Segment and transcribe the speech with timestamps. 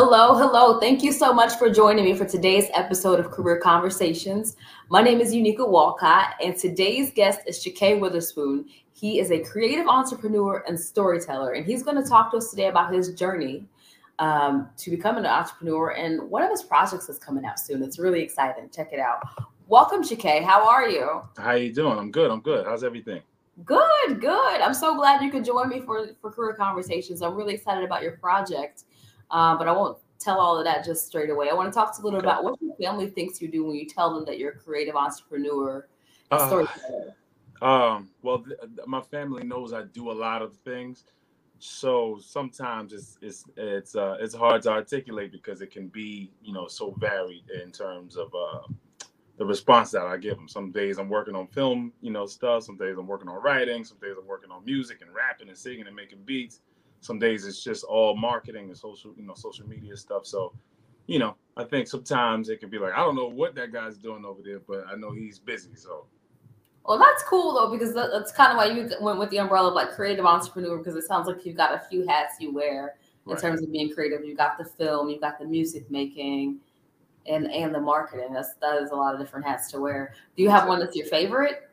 [0.00, 0.78] Hello, hello.
[0.78, 4.54] Thank you so much for joining me for today's episode of Career Conversations.
[4.90, 8.66] My name is Unika Walcott, and today's guest is Chakay Witherspoon.
[8.92, 12.68] He is a creative entrepreneur and storyteller, and he's going to talk to us today
[12.68, 13.66] about his journey
[14.20, 17.82] um, to becoming an entrepreneur and one of his projects is coming out soon.
[17.82, 18.70] It's really exciting.
[18.72, 19.24] Check it out.
[19.66, 20.44] Welcome, Chakay.
[20.44, 21.22] How are you?
[21.38, 21.98] How are you doing?
[21.98, 22.30] I'm good.
[22.30, 22.66] I'm good.
[22.66, 23.20] How's everything?
[23.64, 24.60] Good, good.
[24.60, 27.20] I'm so glad you could join me for for Career Conversations.
[27.20, 28.84] I'm really excited about your project.
[29.30, 31.48] Um, but I won't tell all of that just straight away.
[31.50, 32.26] I want to talk to a little okay.
[32.26, 34.96] about what your family thinks you do when you tell them that you're a creative
[34.96, 35.86] entrepreneur,
[36.30, 37.14] uh, storyteller.
[37.60, 41.04] Um, well, th- my family knows I do a lot of things,
[41.58, 46.52] so sometimes it's it's it's uh, it's hard to articulate because it can be you
[46.52, 48.60] know so varied in terms of uh,
[49.38, 50.48] the response that I give them.
[50.48, 52.64] Some days I'm working on film, you know, stuff.
[52.64, 53.84] Some days I'm working on writing.
[53.84, 56.60] Some days I'm working on music and rapping and singing and making beats
[57.00, 60.26] some days it's just all marketing and social, you know, social media stuff.
[60.26, 60.52] So,
[61.06, 63.96] you know, I think sometimes it can be like, I don't know what that guy's
[63.96, 65.74] doing over there, but I know he's busy.
[65.74, 66.06] So,
[66.84, 69.74] well, that's cool though, because that's kind of why you went with the umbrella of
[69.74, 73.32] like creative entrepreneur, because it sounds like you've got a few hats you wear in
[73.32, 73.40] right.
[73.40, 74.24] terms of being creative.
[74.24, 76.60] You've got the film, you've got the music making,
[77.26, 78.32] and and the marketing.
[78.32, 80.14] That's that is a lot of different hats to wear.
[80.36, 81.70] Do you have one that's your favorite?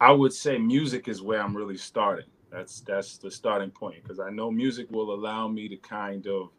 [0.00, 2.26] I would say music is where I'm really starting.
[2.52, 6.50] That's that's the starting point because I know music will allow me to kind of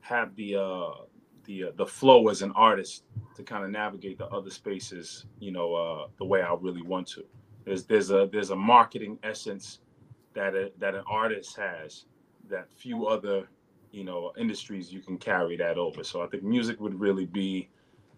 [0.00, 0.90] have the uh,
[1.44, 3.02] the uh, the flow as an artist
[3.34, 7.08] to kind of navigate the other spaces, you know, uh, the way I really want
[7.08, 7.24] to.
[7.64, 9.80] There's there's a there's a marketing essence
[10.34, 12.04] that a, that an artist has
[12.48, 13.48] that few other
[13.90, 16.04] you know industries you can carry that over.
[16.04, 17.68] So I think music would really be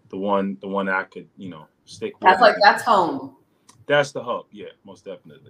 [0.09, 2.13] the one the one I could you know stick.
[2.21, 3.37] With That's like that's home.
[3.87, 4.45] That's the hub.
[4.51, 5.49] Yeah, most definitely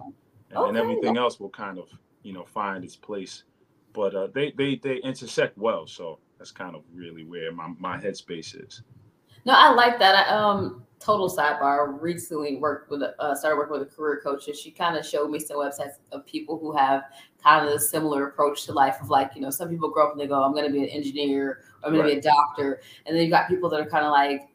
[0.49, 0.73] and okay.
[0.73, 1.89] then everything else will kind of
[2.23, 3.43] you know find its place.
[3.93, 7.97] But uh, they they they intersect well, so that's kind of really where my my
[7.97, 8.81] headspace is.
[9.45, 10.27] No, I like that.
[10.27, 11.99] I, um, total sidebar.
[12.01, 15.29] Recently worked with uh, started working with a career coach, and she kind of showed
[15.31, 17.03] me some websites of people who have
[17.41, 18.97] kind of a similar approach to life.
[19.01, 20.83] Of like, you know, some people grow up and they go, "I'm going to be
[20.83, 22.09] an engineer," or "I'm going right.
[22.09, 24.49] to be a doctor," and then you got people that are kind of like,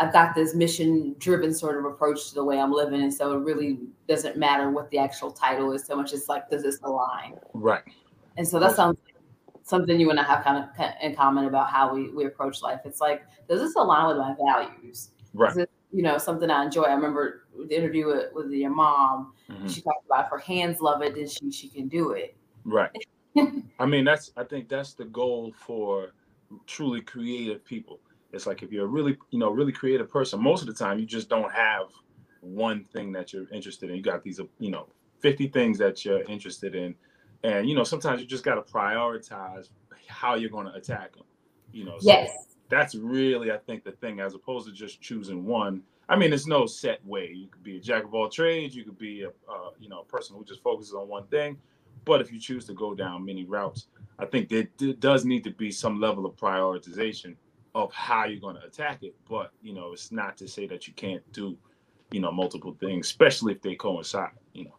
[0.00, 3.02] I've got this mission driven sort of approach to the way I'm living.
[3.02, 3.78] And so it really
[4.08, 6.12] doesn't matter what the actual title is so much.
[6.12, 7.34] It's like, does this align?
[7.52, 7.82] Right.
[8.36, 9.16] And so that sounds like
[9.64, 12.80] something you and I have kind of in common about how we, we approach life.
[12.84, 15.10] It's like, does this align with my values?
[15.34, 15.56] Right.
[15.56, 16.82] It, you know, something I enjoy.
[16.82, 19.32] I remember the interview with, with your mom.
[19.50, 19.66] Mm-hmm.
[19.66, 22.36] She talked about if her hands love it, then she, she can do it.
[22.64, 22.90] Right.
[23.80, 26.12] I mean, that's, I think that's the goal for
[26.66, 28.00] truly creative people
[28.32, 30.98] it's like if you're a really you know really creative person most of the time
[30.98, 31.86] you just don't have
[32.40, 33.96] one thing that you're interested in.
[33.96, 34.86] You got these you know
[35.20, 36.94] 50 things that you're interested in.
[37.44, 39.68] And you know sometimes you just got to prioritize
[40.06, 41.24] how you're going to attack them
[41.70, 42.30] you know so yes.
[42.70, 45.82] that's really i think the thing as opposed to just choosing one.
[46.08, 47.30] I mean there's no set way.
[47.34, 48.74] You could be a jack of all trades.
[48.74, 51.58] You could be a uh, you know a person who just focuses on one thing.
[52.04, 55.44] But if you choose to go down many routes i think there, there does need
[55.44, 57.34] to be some level of prioritization
[57.74, 59.14] of how you're going to attack it.
[59.28, 61.56] But you know, it's not to say that you can't do,
[62.10, 64.30] you know, multiple things, especially if they coincide.
[64.52, 64.74] You know.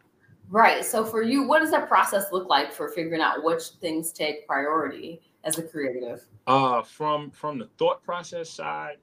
[0.48, 0.84] Right.
[0.84, 4.46] So for you, what does that process look like for figuring out which things take
[4.46, 6.26] priority as a creative?
[6.46, 8.96] Uh, from from the thought process side,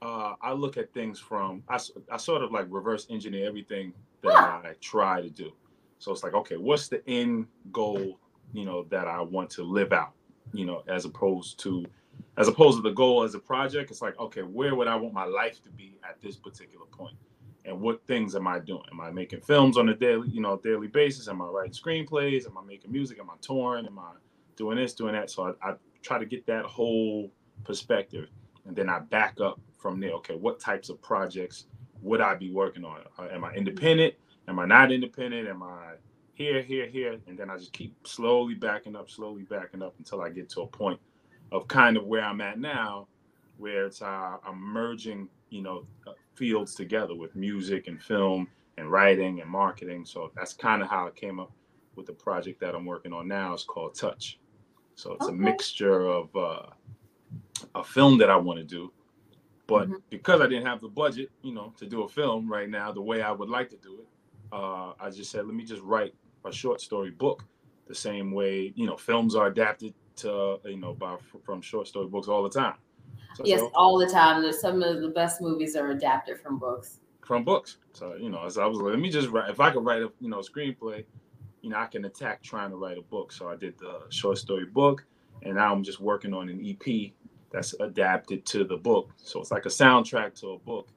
[0.00, 1.78] uh, I look at things from I,
[2.10, 3.92] I sort of like reverse engineer everything
[4.22, 5.52] that I try to do.
[5.98, 8.18] So it's like, okay, what's the end goal,
[8.52, 10.12] you know, that I want to live out,
[10.52, 11.84] you know, as opposed to
[12.38, 15.12] as opposed to the goal as a project it's like okay where would i want
[15.12, 17.16] my life to be at this particular point?
[17.64, 18.84] And what things am i doing?
[18.90, 21.28] Am i making films on a daily you know daily basis?
[21.28, 22.46] Am i writing screenplays?
[22.46, 23.18] Am i making music?
[23.20, 23.86] Am i touring?
[23.86, 24.12] Am i
[24.56, 25.30] doing this doing that?
[25.30, 27.30] So i, I try to get that whole
[27.64, 28.28] perspective
[28.66, 30.12] and then i back up from there.
[30.12, 31.66] Okay what types of projects
[32.00, 33.00] would i be working on?
[33.18, 34.14] Uh, am i independent?
[34.48, 35.48] Am i not independent?
[35.48, 35.94] Am i
[36.34, 37.18] here here here?
[37.28, 40.62] And then i just keep slowly backing up slowly backing up until i get to
[40.62, 40.98] a point
[41.52, 43.06] of kind of where I'm at now,
[43.58, 48.90] where it's uh, I'm merging, you know, uh, fields together with music and film and
[48.90, 50.04] writing and marketing.
[50.04, 51.52] So that's kind of how I came up
[51.94, 53.52] with the project that I'm working on now.
[53.52, 54.38] It's called Touch.
[54.94, 55.34] So it's okay.
[55.34, 56.66] a mixture of uh,
[57.74, 58.90] a film that I want to do,
[59.66, 59.96] but mm-hmm.
[60.10, 63.02] because I didn't have the budget, you know, to do a film right now the
[63.02, 64.08] way I would like to do it,
[64.52, 66.14] uh, I just said, let me just write
[66.44, 67.44] a short story book
[67.86, 72.06] the same way you know films are adapted to you know by from short story
[72.06, 72.74] books all the time.
[73.34, 74.42] So, yes, so, all the time.
[74.42, 77.00] There's some of the best movies are adapted from books.
[77.24, 77.78] From books.
[77.92, 79.50] So you know, so I was like, let me just write.
[79.50, 81.04] If I could write a you know screenplay,
[81.62, 83.32] you know, I can attack trying to write a book.
[83.32, 85.04] So I did the short story book,
[85.42, 87.12] and now I'm just working on an EP
[87.52, 89.10] that's adapted to the book.
[89.16, 90.88] So it's like a soundtrack to a book,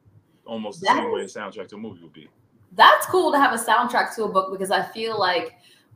[0.45, 2.29] almost the That same way a soundtrack to a movie would be.
[2.71, 5.53] That's cool to have a soundtrack to a book because I feel like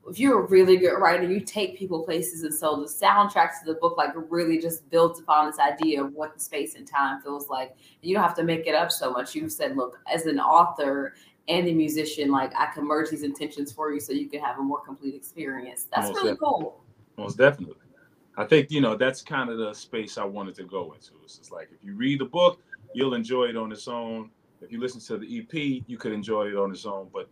[0.08, 3.66] if you're a really good writer, you take people places, and so the soundtrack to
[3.66, 7.22] the book like really just builds upon this idea of what the space and time
[7.22, 7.76] feels like.
[8.02, 9.36] You don't have to make it up so much.
[9.36, 11.14] You said, look, as an author
[11.48, 14.60] and a musician, like I can merge these intentions for you so you can have
[14.60, 15.88] a more complete experience.
[15.94, 16.48] That's Most really definitely.
[16.62, 16.84] cool.
[17.18, 17.76] Most definitely.
[18.38, 21.12] I think, you know, that's kind of the space I wanted to go into.
[21.24, 22.62] It's just like if you read the book,
[22.94, 24.30] you'll enjoy it on its own.
[24.62, 27.10] If you listen to the EP, you could enjoy it on its own.
[27.14, 27.30] But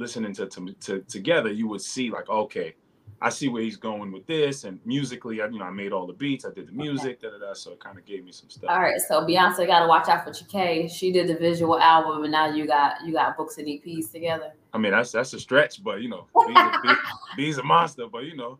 [0.00, 2.74] listening to, to, to together, you would see like, okay,
[3.22, 4.64] I see where he's going with this.
[4.64, 7.30] And musically, I, you know, I made all the beats, I did the music, da
[7.30, 7.52] da da.
[7.52, 8.70] So it kind of gave me some stuff.
[8.70, 10.90] All right, so Beyonce got to watch out for Chakay.
[10.90, 14.52] She did the visual album, and now you got you got books and EPs together.
[14.72, 16.88] I mean, that's that's a stretch, but you know, B's a, B,
[17.36, 18.58] B's a monster, but you know,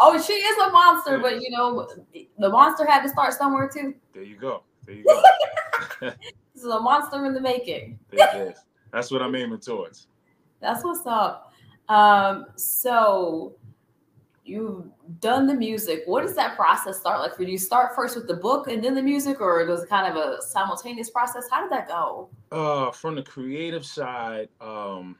[0.00, 1.88] Oh, she is a monster, but you know,
[2.38, 3.94] the monster had to start somewhere too.
[4.12, 4.62] there you go.
[4.86, 5.04] There you
[6.00, 6.10] go.
[6.54, 7.98] This is a monster in the making.
[8.10, 8.58] There it is.
[8.92, 10.08] That's what I'm aiming towards.
[10.62, 11.52] That's what's up.
[11.88, 13.56] Um, so
[14.44, 14.86] you've
[15.20, 16.02] done the music.
[16.06, 17.46] What does that process start like for you?
[17.46, 20.06] Do you start first with the book and then the music, or does it kind
[20.10, 21.44] of a simultaneous process?
[21.50, 22.30] How did that go?
[22.50, 25.16] Uh, from the creative side, um,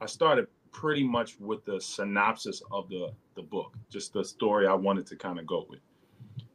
[0.00, 4.74] I started pretty much with the synopsis of the the book, just the story I
[4.74, 5.80] wanted to kind of go with.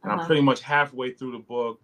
[0.04, 0.26] And I'm Uh-huh.
[0.28, 1.80] pretty much halfway through the book,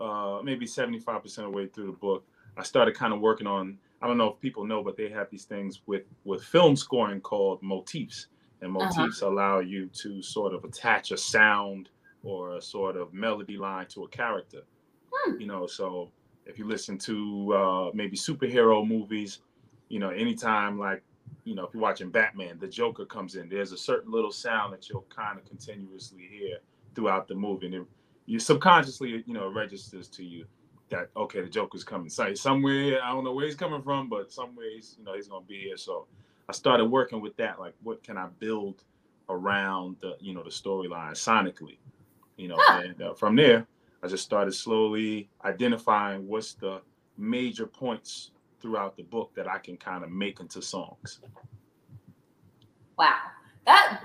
[0.00, 2.26] uh, maybe 75% of the way through the book.
[2.58, 3.78] I started kind of working on.
[4.04, 7.22] I don't know if people know, but they have these things with with film scoring
[7.22, 8.26] called motifs,
[8.60, 9.00] and Uh-huh.
[9.00, 11.88] motifs allow you to sort of attach a sound
[12.22, 14.62] or a sort of melody line to a character.
[15.10, 15.40] Hmm.
[15.40, 16.12] You know, so
[16.44, 19.40] if you listen to uh, maybe superhero movies,
[19.88, 21.02] you know, anytime like,
[21.44, 24.74] you know, if you're watching Batman, the Joker comes in, there's a certain little sound
[24.74, 26.58] that you'll kind of continuously hear
[26.94, 27.66] throughout the movie.
[27.66, 27.82] And it,
[28.26, 30.44] you subconsciously, you know, registers to you
[30.90, 32.08] that, okay, the Joker's coming.
[32.08, 35.28] So somewhere, I don't know where he's coming from, but some ways, you know, he's
[35.28, 35.76] going to be here.
[35.76, 36.06] So
[36.48, 37.58] I started working with that.
[37.58, 38.84] Like, what can I build
[39.28, 41.78] around the, you know, the storyline sonically?
[42.36, 42.82] You know, Huh.
[42.84, 43.66] and uh, from there,
[44.02, 46.82] I just started slowly identifying what's the
[47.16, 51.20] major points throughout the book that I can kind of make into songs.
[52.98, 53.16] Wow,
[53.66, 54.00] that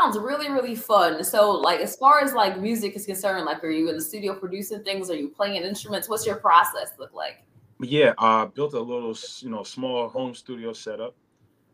[0.00, 1.22] sounds really really fun.
[1.24, 4.34] So, like, as far as like music is concerned, like, are you in the studio
[4.34, 5.10] producing things?
[5.10, 6.08] Are you playing instruments?
[6.08, 7.44] What's your process look like?
[7.82, 11.16] Yeah, I built a little, you know, small home studio setup,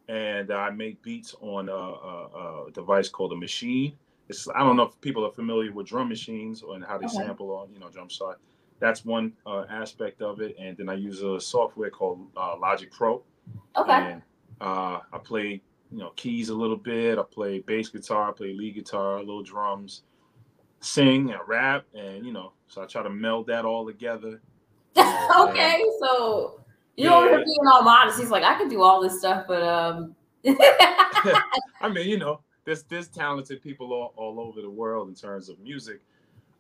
[0.09, 3.99] and I make beats on a, a, a device called a machine.
[4.29, 7.17] It's I don't know if people are familiar with drum machines and how they Okay.
[7.17, 8.37] sample on, you know, drum side.
[8.79, 12.91] That's one uh, aspect of it, and then I use a software called uh, Logic
[12.93, 13.23] Pro.
[13.77, 14.23] Okay, And
[14.61, 17.19] uh, I play, you know, keys a little bit.
[17.19, 20.03] I play bass guitar, I play lead guitar, a little drums,
[20.81, 24.41] sing and rap, and you know, so I try to meld that all together.
[24.99, 25.83] okay.
[26.01, 26.61] So
[26.97, 27.37] you Yeah.
[27.45, 28.19] being all modest.
[28.19, 30.15] He's like, I could do all this stuff, but um.
[31.81, 35.49] I mean, you know, there's there's talented people all, all over the world in terms
[35.49, 36.01] of music.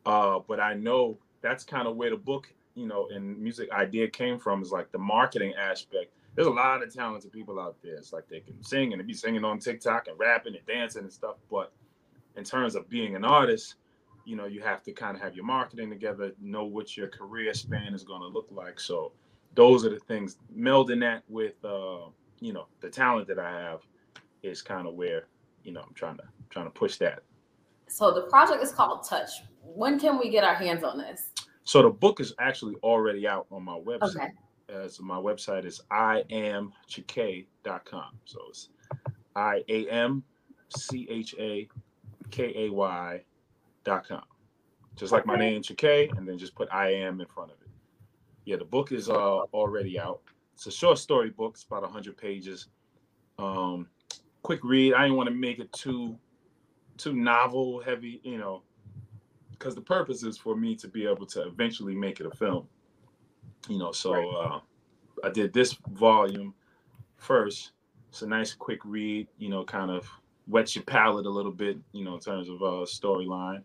[0.04, 4.08] Uh, but I know that's kind of where the book, you know, and music idea
[4.08, 6.12] came from is like the marketing aspect.
[6.36, 7.94] There's a lot of talented people out there.
[7.94, 11.02] It's like they can sing and they be singing on TikTok and rapping and dancing
[11.02, 11.36] and stuff.
[11.50, 11.72] But
[12.36, 13.76] in terms of being an artist,
[14.24, 17.54] you know, you have to kind of have your marketing together, know what your career
[17.54, 18.78] span is going to look like.
[18.78, 19.12] So
[19.54, 20.36] those are the things.
[20.56, 23.80] Melding that with, uh, you know, the talent that I have
[24.42, 25.26] is kind of where
[25.64, 27.20] you know I'm trying to trying to push that.
[27.88, 29.30] So the project is called Touch.
[29.62, 31.30] When can we get our hands on this?
[31.64, 34.16] So the book is actually already out on my website.
[34.16, 34.28] Okay.
[34.72, 38.18] Uh, so my website is iamchakay.com.
[38.24, 38.68] So it's
[39.34, 40.22] I A M
[40.76, 41.68] C H A
[42.30, 43.22] K A Y
[43.84, 44.22] dot com.
[44.96, 47.68] Just like my name, Chakay, and then just put I am in front of it.
[48.44, 50.22] Yeah, the book is uh, already out.
[50.54, 51.52] It's a short story book.
[51.54, 52.68] It's about 100 pages.
[53.38, 53.88] Um,
[54.42, 54.94] quick read.
[54.94, 56.16] I didn't want to make it too
[56.96, 58.62] too novel heavy, you know,
[59.50, 62.66] because the purpose is for me to be able to eventually make it a film.
[63.68, 64.26] You know, so Right.
[64.26, 64.60] uh,
[65.24, 66.54] I did this volume
[67.16, 67.72] first.
[68.10, 70.08] It's a nice quick read, you know, kind of
[70.46, 73.62] wets your palate a little bit, you know, in terms of uh, storyline.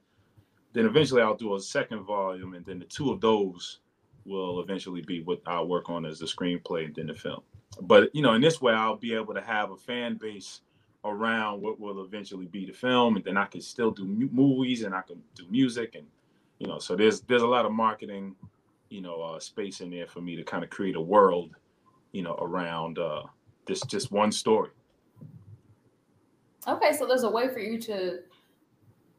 [0.74, 3.80] Then eventually I'll do a second volume, and then the two of those
[4.26, 7.42] will eventually be what I'll work on as the screenplay and then the film.
[7.82, 10.62] But you know, in this way, I'll be able to have a fan base
[11.04, 14.94] around what will eventually be the film, and then I can still do movies and
[14.94, 16.06] I can do music, and
[16.60, 18.36] you know, so there's there's a lot of marketing,
[18.92, 21.56] you know, uh, space in there for me to kind of create a world,
[22.12, 23.24] you know, around uh,
[23.66, 24.70] this just one story.
[26.68, 28.20] Okay, so there's a way for you to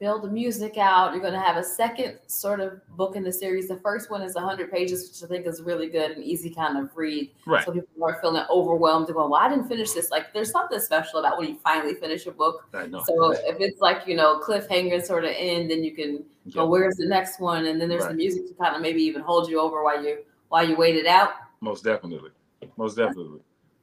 [0.02, 1.12] build the music out.
[1.12, 3.68] You're going to have a second sort of book in the series.
[3.68, 6.76] The first one is 100 pages, which I think is really good and easy kind
[6.76, 7.30] of read.
[7.46, 7.64] Right.
[7.64, 10.10] So people are feeling overwhelmed and going, well, I didn't finish this.
[10.10, 12.66] Like there's something special about when you finally finish a book.
[12.74, 13.04] I know.
[13.06, 16.68] So if it's like, you know, cliffhanger sort of end, then you can go, Yeah.
[16.68, 17.66] where's the next one?
[17.66, 20.24] And then there's the music to kind of maybe even hold you over while you
[20.48, 21.30] while you wait it out.
[21.60, 22.30] Most definitely.
[22.76, 23.38] Most definitely.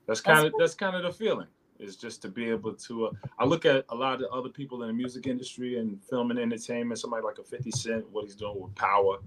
[0.05, 0.59] That's That's kind of cool.
[0.59, 1.47] that's kind of the feeling.
[1.79, 3.07] Is just to be able to.
[3.07, 6.29] Uh, I look at a lot of other people in the music industry and film
[6.29, 6.99] and entertainment.
[6.99, 9.19] Somebody like a Fifty Cent, what he's doing with Power,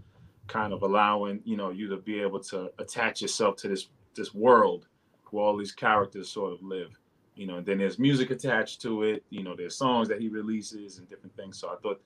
[0.48, 4.34] kind of allowing you know you to be able to attach yourself to this this
[4.34, 4.86] world
[5.30, 6.98] where all these characters sort of live.
[7.36, 9.24] You know, and then there's music attached to it.
[9.30, 11.58] You know, there's songs that he releases and different things.
[11.58, 12.02] So I thought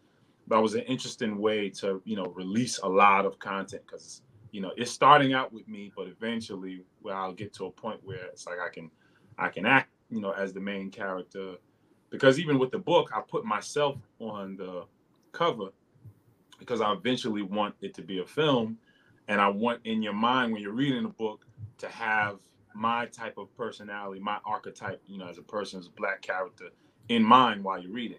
[0.49, 4.23] that was an interesting way to you know release a lot of content because
[4.53, 8.01] you know it's starting out with me but eventually where i'll get to a point
[8.05, 8.91] where it's like i can
[9.39, 11.57] i can act you know as the main character.
[12.11, 14.85] Because even with the book i put myself on the
[15.33, 15.71] cover
[16.59, 18.79] because i eventually want it to be a film.
[19.29, 21.47] And i want in your mind when you're reading the book
[21.79, 22.39] to have
[22.75, 26.67] my type of personality my archetype you know as a person as a black character
[27.09, 28.19] in mind while you're reading.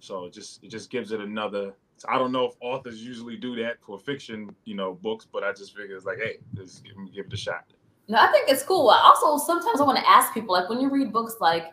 [0.00, 1.74] So it just it just gives it another
[2.08, 5.52] I don't know if authors usually do that for fiction, you know, books, but I
[5.52, 7.64] just figure it's like, hey, let's give, give it a shot.
[8.08, 8.90] No, I think it's cool.
[8.90, 11.72] I Also, sometimes I want to ask people, like when you read books, like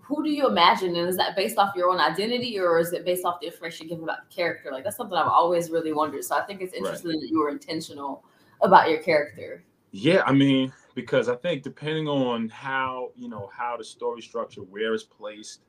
[0.00, 3.04] who do you imagine, and is that based off your own identity, or is it
[3.04, 4.70] based off the information given about the character?
[4.70, 6.24] Like that's something I've always really wondered.
[6.24, 6.78] So I think it's Right.
[6.80, 8.24] interesting that you were intentional
[8.60, 9.64] about your character.
[9.92, 14.62] Yeah, I mean, because I think depending on how you know how the story structure,
[14.62, 15.60] where it's placed,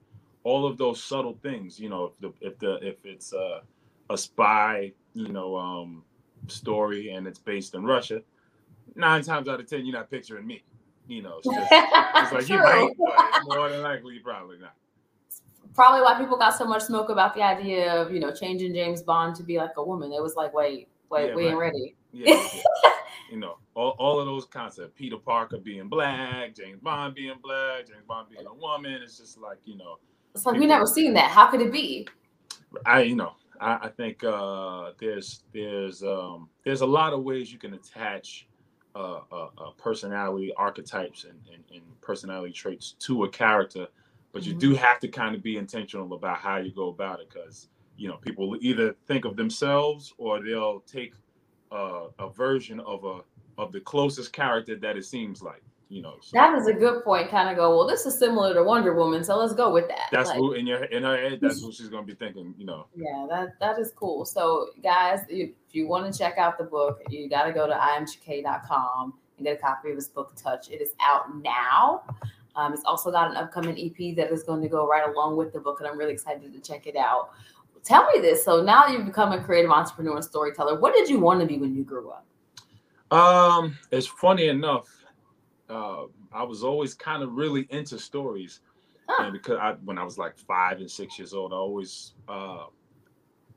[0.44, 3.62] all of those subtle things, you know, if the if the if it's a,
[4.10, 6.04] a spy, you know, um,
[6.48, 8.22] story and it's based in Russia,
[8.96, 10.64] nine times out of ten, you're not picturing me.
[11.08, 14.74] You know, it's, just, it's like you might, but more than likely, you probably not.
[15.76, 19.04] Probably why people got so much smoke about the idea of you know changing James
[19.04, 20.12] Bond to be like a woman.
[20.12, 21.96] It was like, wait, wait, Yeah, we ain't ready.
[22.12, 22.62] Yeah, yeah.
[23.32, 24.94] you know, all, all of those concepts.
[24.96, 29.00] Peter Parker being black, James Bond being black, James Bond being a woman.
[29.04, 29.98] It's just like, you know,
[30.34, 31.30] It's like we never seen that.
[31.30, 32.08] How could it be?
[32.86, 37.52] I you know, I, I think uh there's there's um there's a lot of ways
[37.52, 38.48] you can attach
[38.96, 43.88] uh, uh, uh personality archetypes and, and, and personality traits to a character,
[44.32, 44.60] but you Mhm.
[44.60, 48.08] do have to kind of be intentional about how you go about it because you
[48.08, 51.14] know people either think of themselves or they'll take
[51.72, 53.22] uh, a version of a
[53.58, 55.64] of the closest character that it seems like
[55.96, 57.32] you know so That is a good point.
[57.32, 60.10] Kind of go, well, this is similar to Wonder Woman, so let's go with that.
[60.12, 62.66] that's Like, who in your in her head that's what she's gonna be thinking you
[62.66, 64.26] know Yeah, that that is cool.
[64.26, 67.74] So, guys, if you want to check out the book, you got to go to
[67.74, 70.70] iamchakay.com and get a copy of his book, Touch.
[70.70, 72.04] It is out now.
[72.58, 75.54] Um, it's also got an upcoming EP that is going to go right along with
[75.54, 77.32] the book, and I'm really excited to check it out.
[77.84, 78.44] Tell me this.
[78.44, 80.80] So now you've become a creative entrepreneur and storyteller.
[80.80, 82.26] What did you want to be when you grew up?
[83.12, 84.88] Um, it's funny enough.
[85.70, 88.62] Uh, I was always kind of really into stories,
[89.08, 89.24] Huh.
[89.26, 92.66] and because I, when I was like five and six years old, I always uh,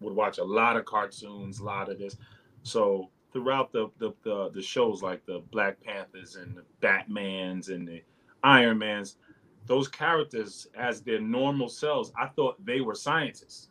[0.01, 2.17] would watch a lot of cartoons, a lot of this.
[2.63, 7.87] So throughout the the, the the shows like the Black Panthers and the Batman's and
[7.89, 8.03] the
[8.43, 9.17] Iron Man's,
[9.67, 13.69] those characters as their normal selves, I thought they were scientists.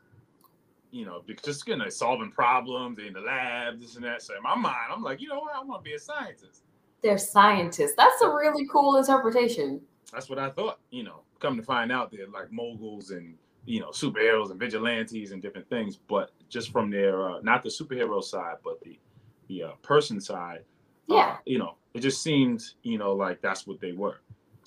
[0.90, 4.22] You know, because just you know, solving problems in the lab, this and that.
[4.22, 6.64] So in my mind, I'm like, you know what, I want to be a scientist.
[7.04, 7.94] They're scientists.
[7.98, 9.82] That's a really cool interpretation.
[10.12, 10.80] That's what I thought.
[10.90, 13.36] You know, come to find out they're like moguls and
[13.66, 15.98] you know superheroes and vigilantes and different things.
[15.98, 19.00] But just from their uh, not the superhero side, but the
[19.48, 20.62] the uh, person side,
[21.10, 21.38] uh, Yeah.
[21.46, 24.22] you know, it just seemed you know like that's what they were.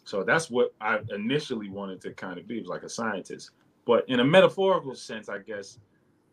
[0.04, 3.50] So that's what I initially wanted to kind of be was like a scientist.
[3.86, 5.78] But in a metaphorical sense, I guess,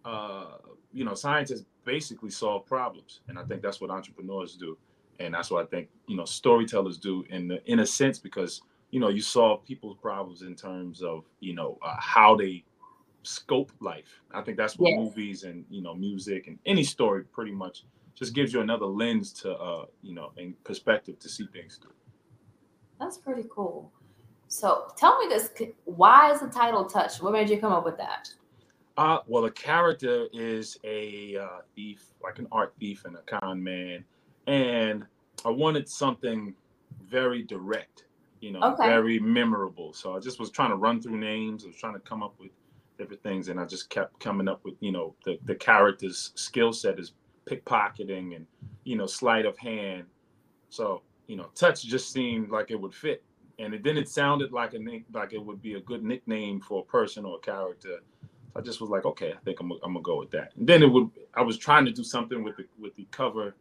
[0.06, 0.58] uh,
[0.94, 4.78] you know, scientists basically solve problems, and I think that's what entrepreneurs do,
[5.20, 8.62] and that's what I think you know storytellers do in the, in a sense because
[8.92, 12.64] you know you solve people's problems in terms of you know uh, how they
[13.24, 14.22] scope life.
[14.34, 14.98] I think that's what Yes.
[14.98, 17.84] movies and you know music and any story pretty much
[18.16, 21.94] just gives you another lens to uh, you know and perspective to see things through.
[23.00, 23.92] That's pretty cool.
[24.48, 25.52] So tell me this:
[25.86, 27.22] Why is the title "Touch"?
[27.22, 28.30] What made you come up with that?
[28.98, 33.62] Uh, well, the character is a uh, thief, like an art thief and a con
[33.62, 34.04] man,
[34.48, 35.06] and
[35.46, 36.56] I wanted something
[37.02, 38.06] very direct,
[38.42, 38.88] you know, Okay.
[38.88, 39.94] very memorable.
[39.94, 41.64] So I just was trying to run through names.
[41.64, 42.52] I was trying to come up with
[42.98, 46.74] different things, and I just kept coming up with, you know, the the character's skill
[46.74, 47.14] set is
[47.50, 48.48] pickpocketing and
[48.86, 50.06] you know sleight of hand.
[50.70, 53.24] So you know, touch just seemed like it would fit,
[53.60, 54.80] and it, then it sounded like a
[55.14, 58.00] like it would be a good nickname for a person or a character
[58.56, 60.54] I just was like, okay, I think I'm, I'm gonna go with that.
[60.58, 63.56] And then it would I was trying to do something with the with the cover.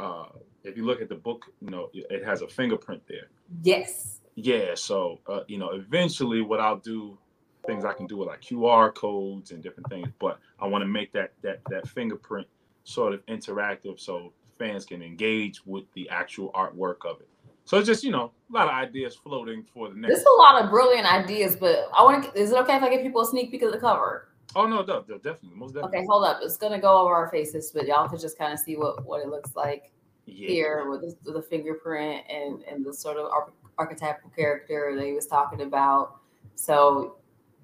[0.00, 0.26] Uh,
[0.64, 3.28] if you look at the book, you know, it has a fingerprint there.
[3.62, 4.20] Yes.
[4.34, 4.74] Yeah.
[4.74, 7.18] So uh, you know, eventually, what I'll do,
[7.66, 10.88] things I can do with like QR codes and different things, but I want to
[10.88, 12.46] make that that that fingerprint
[12.84, 17.28] sort of interactive, so fans can engage with the actual artwork of it.
[17.64, 20.14] So it's just you know a lot of ideas floating for the next.
[20.14, 22.40] There's a lot of brilliant ideas, but I want to.
[22.40, 24.29] Is it okay if I give people a sneak peek of the cover?
[24.56, 25.98] Oh no, no, no definitely, most definitely.
[25.98, 26.40] Okay, hold up.
[26.42, 29.22] It's gonna go over our faces, but y'all can just kind of see what what
[29.22, 29.92] it looks like
[30.26, 30.48] yeah.
[30.48, 33.30] here with the, with the, fingerprint and and the sort of
[33.78, 36.16] archetypal character that he was talking about.
[36.54, 37.16] So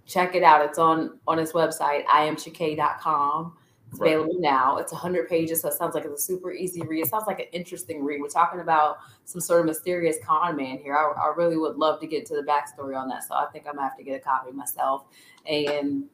[0.07, 0.65] check it out.
[0.65, 3.57] It's on on his website, iamchakay.com.
[3.91, 4.15] It's right.
[4.15, 4.79] available now.
[4.79, 7.03] It's 100 pages, so it sounds like it's a super easy read.
[7.03, 8.21] It sounds like an interesting read.
[8.21, 10.97] We're talking about some sort of mysterious con man here.
[10.97, 13.23] I, I really would love to get to the backstory on that.
[13.23, 15.05] So I think I'm gonna have to get a copy myself
[15.47, 16.05] and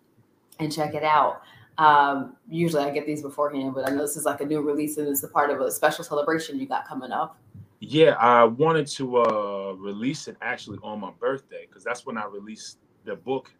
[0.59, 1.42] and check it out.
[1.78, 4.99] Um, usually I get these beforehand, but I know this is like a new release
[4.99, 7.38] and it's a part of a special celebration you got coming up.
[7.80, 12.26] Yeah, I wanted to uh, release it actually on my birthday because that's when I
[12.26, 13.52] released the book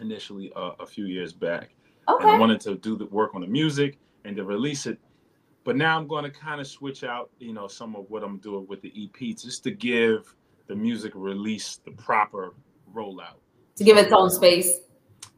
[0.00, 1.74] initially uh, a few years back.
[2.08, 2.24] Okay.
[2.24, 4.98] And I wanted to do the work on the music and to release it.
[5.64, 8.38] But now I'm going to kind of switch out, you know, some of what I'm
[8.38, 10.34] doing with the EP just to give
[10.66, 12.54] the music release the proper
[12.94, 13.36] rollout.
[13.76, 14.80] To give its own space.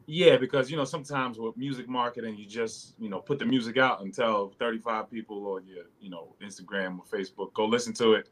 [0.09, 3.77] Yeah, because you know sometimes with music marketing, you just you know put the music
[3.77, 8.13] out and tell 35 people on your you know Instagram or Facebook go listen to
[8.13, 8.29] it.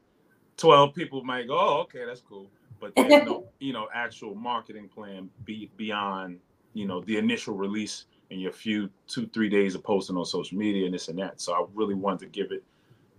[0.56, 4.88] 12 people might go, oh, okay, that's cool, but there's no you know actual marketing
[4.88, 6.40] plan be beyond
[6.74, 10.58] you know the initial release in your few two three days of posting on social
[10.58, 11.42] media and this and that.
[11.42, 12.64] So I really wanted to give it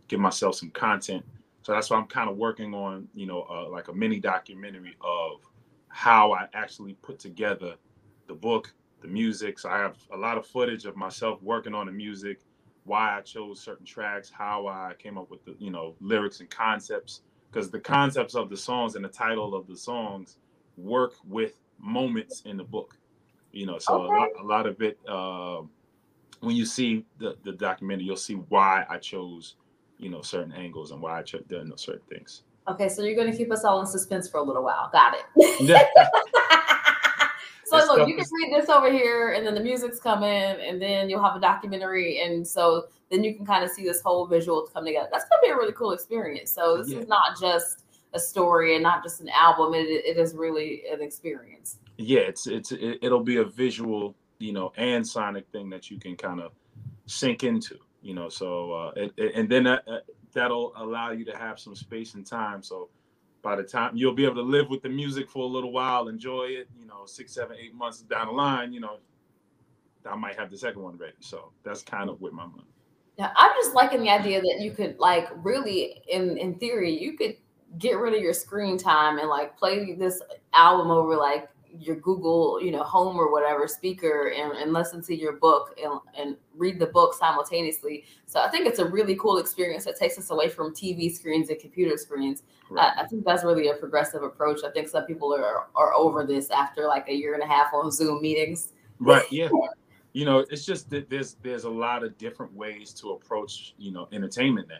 [0.08, 1.22] give myself some content.
[1.60, 4.96] So that's why I'm kind of working on you know uh, like a mini documentary
[5.02, 5.40] of
[5.88, 7.74] how I actually put together
[8.26, 9.58] the book, the music.
[9.58, 12.40] So I have a lot of footage of myself working on the music,
[12.84, 16.50] why I chose certain tracks, how I came up with the you know lyrics and
[16.50, 17.22] concepts.
[17.50, 20.36] Because the concepts of the songs and the title of the songs
[20.76, 22.98] work with moments in the book
[23.56, 24.14] you know so okay.
[24.14, 25.62] a, lot, a lot of it uh,
[26.40, 29.56] when you see the, the documentary you'll see why i chose
[29.98, 33.14] you know certain angles and why i chose you know, certain things okay so you're
[33.14, 35.88] going to keep us all in suspense for a little while got it
[37.66, 41.10] so look you can read this over here and then the music's coming and then
[41.10, 44.68] you'll have a documentary and so then you can kind of see this whole visual
[44.72, 46.98] come together that's going to be a really cool experience so this yeah.
[46.98, 51.02] is not just a story and not just an album it, it is really an
[51.02, 55.90] experience yeah, it's it's it, it'll be a visual, you know, and sonic thing that
[55.90, 56.52] you can kind of
[57.06, 58.28] sink into, you know.
[58.28, 59.98] So uh, it, it, and then that, uh,
[60.32, 62.62] that'll allow you to have some space and time.
[62.62, 62.90] So
[63.46, 66.08] by the time you'll be able to live with the music for a little while,
[66.08, 68.98] enjoy it, you know, six, seven, eight months down the line, you know,
[70.04, 71.12] I might have the second one ready.
[71.20, 72.66] So that's kind of with my mind.
[73.16, 77.16] Yeah, I'm just liking the idea that you could like really, in in theory, you
[77.16, 77.36] could
[77.78, 80.20] get rid of your screen time and like play this
[80.52, 81.48] album over like
[81.80, 86.00] your Google, you know, home or whatever speaker and, and listen to your book and,
[86.16, 88.04] and read the book simultaneously.
[88.26, 91.48] So I think it's a really cool experience that takes us away from TV screens
[91.48, 92.42] and computer screens.
[92.70, 92.92] Right.
[92.96, 94.60] I, I, think that's really a progressive approach.
[94.64, 97.72] I think some people are are over this after like a year and a half
[97.72, 98.72] on Zoom meetings.
[98.98, 99.30] Right.
[99.30, 99.48] Yeah.
[100.12, 103.92] you know, it's just that there's there's a lot of different ways to approach, you
[103.92, 104.76] know, entertainment now.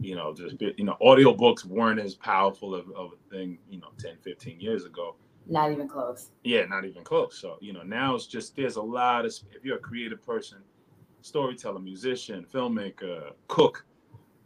[0.00, 3.88] You know, just you know, audiobooks weren't as powerful of, of a thing, you know,
[3.98, 5.16] 10, 15 years ago
[5.48, 6.30] not even close.
[6.44, 7.38] Yeah, not even close.
[7.38, 10.58] So, you know, now it's just there's a lot of if you're a creative person,
[11.22, 13.84] storyteller, musician, filmmaker, cook,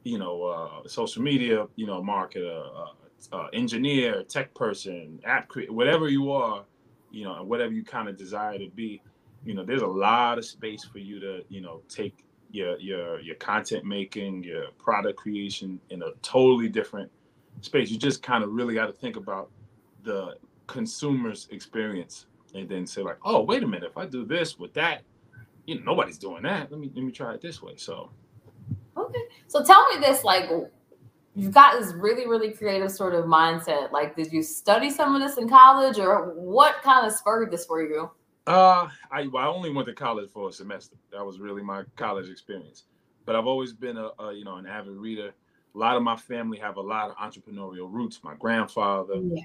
[0.04, 5.72] you know, uh, social media, you know, marketer, uh, uh, engineer, tech person, app creator,
[5.72, 6.64] whatever you are,
[7.10, 9.00] you know, and whatever you kind of desire to be,
[9.44, 13.20] you know, there's a lot of space for you to, you know, take your your
[13.20, 17.10] your content making, your product creation in a totally different
[17.60, 17.90] space.
[17.90, 19.50] You just kind of really got to think about
[20.04, 24.58] the consumer's experience and then say like, oh, wait a minute, if I do this
[24.58, 25.02] with that,
[25.66, 26.70] you know, nobody's doing that.
[26.70, 27.74] Let me let me try it this way.
[27.76, 28.10] So
[28.96, 29.22] okay.
[29.46, 30.50] So tell me this, like
[31.34, 33.92] you've got this really, really creative sort of mindset.
[33.92, 37.64] Like, did you study some of this in college or what kind of spurred this
[37.64, 38.10] for you?
[38.46, 40.96] Uh I well, I only went to college for a semester.
[41.12, 42.84] That was really my college experience.
[43.24, 45.32] But I've always been a, a you know an avid reader.
[45.74, 48.20] A lot of my family have a lot of entrepreneurial roots.
[48.22, 49.44] My grandfather, yeah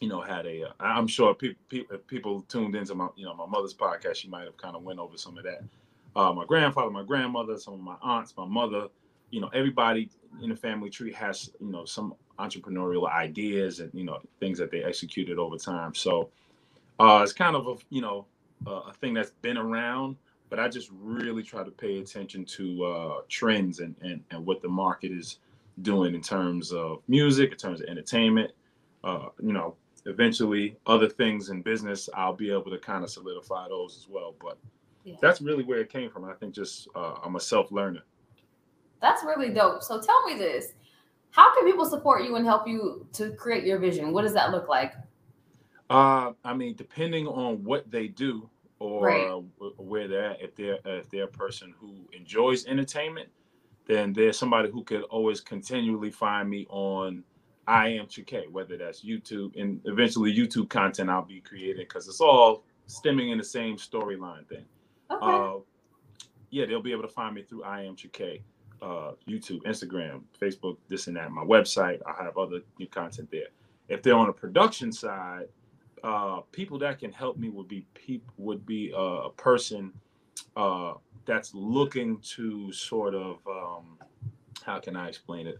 [0.00, 0.64] you know, had a.
[0.80, 4.16] am uh, sure people, people people tuned into my, you know, my mother's podcast.
[4.16, 5.62] She might have kind of went over some of that.
[6.16, 8.88] Uh, my grandfather, my grandmother, some of my aunts, my mother,
[9.30, 10.08] you know, everybody
[10.42, 14.70] in the family tree has, you know, some entrepreneurial ideas and you know things that
[14.70, 15.94] they executed over time.
[15.94, 16.30] So
[16.98, 18.26] uh, it's kind of a, you know,
[18.66, 20.16] a thing that's been around,
[20.50, 24.62] but I just really try to pay attention to uh, trends and, and and what
[24.62, 25.38] the market is
[25.82, 28.52] doing in terms of music, in terms of entertainment.
[29.04, 29.76] Uh, you know,
[30.08, 34.34] eventually other things in business, I'll be able to kind of solidify those as well.
[34.40, 34.58] But
[35.04, 35.16] yeah.
[35.20, 36.24] that's really where it came from.
[36.24, 38.02] I think just uh, I'm a self learner.
[39.00, 39.82] That's really dope.
[39.82, 40.72] So tell me this:
[41.30, 44.12] How can people support you and help you to create your vision?
[44.12, 44.94] What does that look like?
[45.90, 49.42] Uh, I mean, depending on what they do or right.
[49.76, 53.28] where they're at, if they're if they're a person who enjoys entertainment,
[53.86, 57.24] then there's somebody who could always continually find me on
[57.68, 62.20] I am Chakay, whether that's YouTube and eventually YouTube content I'll be creating because it's
[62.20, 64.64] all stemming in the same storyline thing.
[65.10, 65.20] Okay.
[65.20, 65.60] Uh,
[66.50, 68.40] yeah, they'll be able to find me through I am Chakay,
[68.80, 71.30] uh, YouTube, Instagram, Facebook, this and that.
[71.30, 73.48] My website, I have other new content there.
[73.90, 75.48] If they're on a production side,
[76.02, 79.92] uh, people that can help me would be people would be uh, a person
[80.56, 80.94] uh,
[81.26, 83.98] that's looking to sort of um,
[84.64, 85.58] how can I explain it?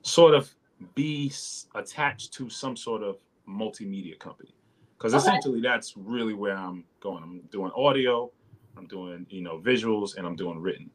[0.00, 0.54] Sort of
[0.94, 1.32] be
[1.74, 3.16] attached to some sort of
[3.48, 4.54] multimedia company,
[4.96, 5.22] because okay.
[5.22, 7.22] essentially that's really where I'm going.
[7.22, 8.30] I'm doing audio,
[8.76, 10.90] I'm doing you know visuals, and I'm doing written.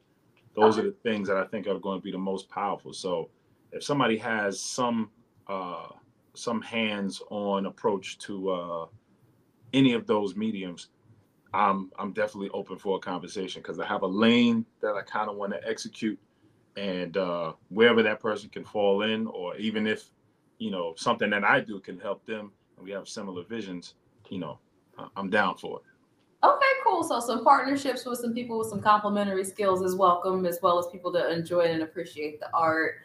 [0.56, 0.88] Those okay.
[0.88, 2.92] are the things that I think are going to be the most powerful.
[2.94, 3.30] So
[3.72, 5.12] if somebody has some
[5.48, 5.90] uh,
[6.34, 8.86] some hands-on approach to uh,
[9.74, 10.90] any of those mediums,
[11.54, 15.30] I'm I'm definitely open for a conversation because I have a lane that I kind
[15.30, 16.20] of want to execute,
[16.78, 20.06] and uh, wherever that person can fall in, or even if
[20.60, 23.96] you know something that I do can help them, and we have similar visions,
[24.30, 24.60] you know,
[25.16, 25.84] I'm down for it.
[26.46, 27.04] Okay, cool.
[27.04, 30.86] So some partnerships with some people with some complementary skills is welcome, as well as
[30.88, 32.98] people to enjoy and appreciate the art,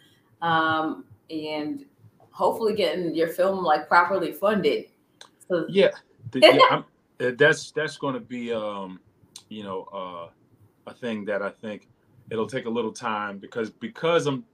[0.43, 1.87] um, and
[2.31, 4.87] hopefully getting your film like properly funded.
[5.49, 5.91] So yeah,
[6.31, 6.83] the, yeah
[7.27, 9.01] uh, that's that's going to be um,
[9.49, 11.89] you know uh, a thing that I think
[12.31, 14.45] it'll take a little time because because I'm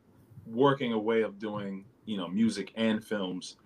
[0.47, 3.57] working a way of doing you know music and films.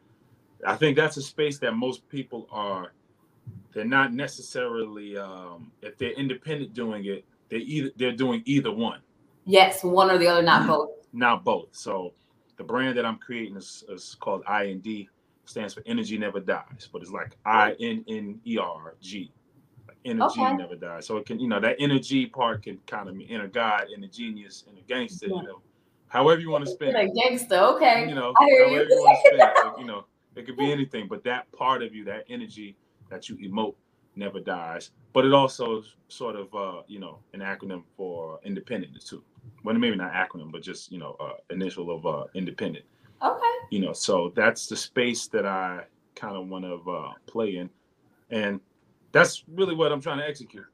[0.67, 2.93] I think that's a space that most people are.
[3.73, 7.25] They're not necessarily um, if they're independent doing it.
[7.49, 9.01] They either they're doing either one.
[9.45, 10.91] Yes, one or the other, not both.
[11.13, 11.69] Not both.
[11.73, 12.15] So
[12.57, 15.09] the brand that I'm creating is, is called IND
[15.45, 19.33] stands for energy never dies, but it's like I N N E R G.
[20.05, 20.57] Energy okay.
[20.57, 21.07] never dies.
[21.07, 24.09] So it can, you know, that energy part can kind of mean inner God, inner
[24.09, 25.37] genius, inner gangster, yeah.
[25.37, 25.63] you know,
[26.09, 27.15] however you want to spend it.
[27.15, 28.09] gangster, okay.
[28.09, 29.65] You know, however you, you want to spend it.
[29.65, 30.05] Like, you know,
[30.37, 32.77] it could be anything, but that part of you, that energy
[33.11, 33.75] that you emote
[34.17, 34.91] never dies.
[35.13, 39.23] But it also sort of uh, you know, an acronym for independence too.
[39.65, 42.85] Well, maybe not acronym, but just, you know, uh, initial of uh independent.
[43.23, 43.55] Okay.
[43.71, 45.85] You know, so that's the space that I
[46.15, 47.71] kind of want to uh, play in,
[48.31, 48.61] and
[49.13, 50.65] that's really what I'm trying to execute.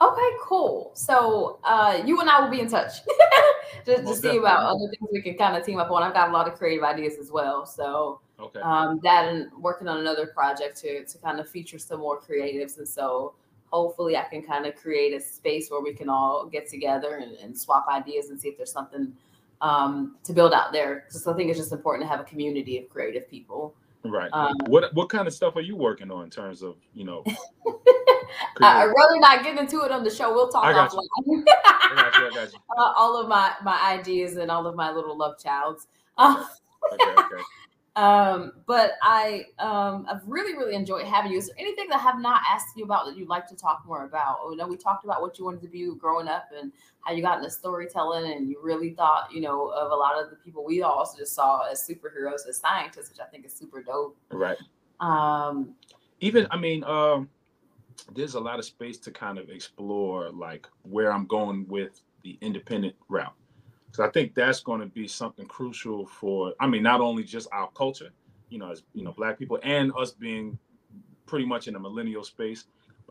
[0.00, 0.92] Okay, cool.
[0.94, 2.92] So uh, you and I will be in touch
[3.86, 6.02] just to see about other things we can kind of team up on.
[6.02, 7.66] I've got a lot of creative ideas as well.
[7.66, 8.60] So okay.
[8.60, 12.78] um, that and working on another project to to kind of feature some more creatives,
[12.78, 13.34] and so
[13.70, 17.32] hopefully I can kind of create a space where we can all get together and,
[17.36, 19.12] and swap ideas and see if there's something
[19.60, 21.04] um, to build out there.
[21.06, 23.74] Because I think it's just important to have a community of creative people.
[24.10, 24.30] Right.
[24.32, 27.24] Um, what what kind of stuff are you working on in terms of you know?
[28.60, 30.32] I'd rather not get into it on the show.
[30.32, 30.74] We'll talk offline.
[31.48, 32.26] I got you.
[32.26, 32.58] I got you.
[32.76, 35.86] Uh, all of my my ideas and all of my little love childs.
[36.16, 36.44] Uh,
[36.92, 37.42] okay, okay.
[37.98, 41.38] Um, but I um, I've really really enjoyed having you.
[41.38, 43.82] Is there anything that I have not asked you about that you'd like to talk
[43.84, 44.38] more about?
[44.40, 47.12] Oh, you know, we talked about what you wanted to be growing up and how
[47.12, 50.36] you got into storytelling, and you really thought you know of a lot of the
[50.36, 54.16] people we also just saw as superheroes as scientists, which I think is super dope.
[54.30, 54.58] Right.
[55.00, 55.74] Um,
[56.20, 57.28] even I mean, um,
[58.14, 62.38] there's a lot of space to kind of explore like where I'm going with the
[62.42, 63.34] independent route.
[63.92, 66.54] So I think that's going to be something crucial for.
[66.60, 68.10] I mean, not only just our culture,
[68.50, 70.58] you know, as you know, black people, and us being
[71.26, 72.64] pretty much in a millennial space.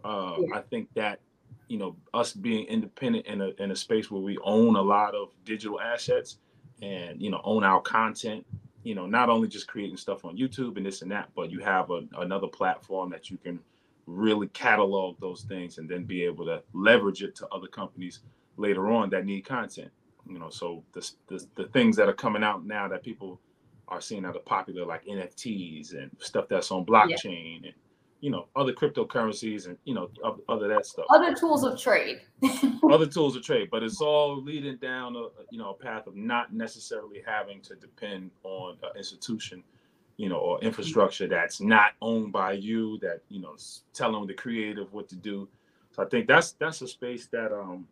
[0.04, 0.58] Uh, yeah.
[0.58, 1.20] I think that
[1.68, 5.16] you know, us being independent in a in a space where we own a lot
[5.16, 6.38] of digital assets
[6.82, 8.46] and you know own our content.
[8.84, 11.60] You know, not only just creating stuff on YouTube and this and that, but you
[11.60, 13.60] have a, another platform that you can
[14.06, 18.22] really catalog those things and then be able to leverage it to other companies
[18.56, 19.92] later on that need content
[20.30, 23.40] you know so the, the, the things that are coming out now that people
[23.88, 27.68] are seeing that are popular like nfts and stuff that's on blockchain yeah.
[27.68, 27.74] and
[28.20, 30.10] you know other cryptocurrencies and you know
[30.50, 32.22] other that stuff other tools of trade
[32.92, 36.16] other tools of trade but it's all leading down a you know a path of
[36.16, 39.64] not necessarily having to depend on an institution
[40.18, 43.56] you know, or infrastructure that's not owned by you that you know
[43.94, 45.48] telling the creative what to do.
[45.92, 47.88] So I think that's that's a space that um,